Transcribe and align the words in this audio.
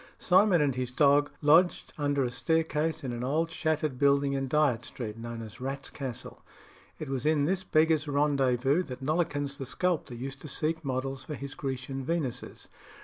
Simon 0.17 0.61
and 0.63 0.73
his 0.73 0.89
dog 0.89 1.29
lodged 1.43 1.93
under 1.95 2.23
a 2.23 2.31
staircase 2.31 3.03
in 3.03 3.13
an 3.13 3.23
old 3.23 3.51
shattered 3.51 3.99
building 3.99 4.33
in 4.33 4.47
Dyot 4.49 4.83
Street, 4.83 5.15
known 5.15 5.43
as 5.43 5.61
"Rat's 5.61 5.91
Castle." 5.91 6.41
It 6.97 7.07
was 7.07 7.23
in 7.23 7.45
this 7.45 7.63
beggars' 7.63 8.07
rendezvous 8.07 8.81
that 8.81 9.03
Nollekens 9.03 9.59
the 9.59 9.65
sculptor 9.67 10.15
used 10.15 10.41
to 10.41 10.47
seek 10.47 10.83
models 10.83 11.23
for 11.23 11.35
his 11.35 11.53
Grecian 11.53 12.03
Venuses. 12.03 12.67